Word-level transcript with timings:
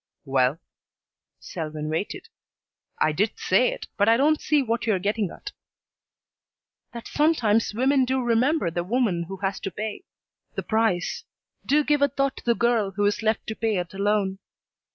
"Well" 0.25 0.59
Selwyn 1.53 1.87
waited. 1.87 2.27
"I 2.99 3.11
did 3.11 3.37
say 3.37 3.71
it, 3.71 3.85
but 3.97 4.09
I 4.09 4.17
don't 4.17 4.41
see 4.41 4.63
what 4.63 4.87
you're 4.87 4.97
getting 4.97 5.29
at." 5.29 5.51
"That 6.91 7.07
sometimes 7.07 7.75
women 7.75 8.05
do 8.05 8.19
remember 8.19 8.71
the 8.71 8.83
woman 8.83 9.25
who 9.27 9.37
has 9.43 9.59
to 9.59 9.69
pay 9.69 10.05
the 10.55 10.63
price; 10.63 11.23
do 11.63 11.83
give 11.83 12.01
a 12.01 12.07
thought 12.07 12.35
to 12.37 12.43
the 12.45 12.55
girl 12.55 12.89
who 12.89 13.05
is 13.05 13.21
left 13.21 13.45
to 13.45 13.55
pay 13.55 13.77
it 13.77 13.93
alone. 13.93 14.39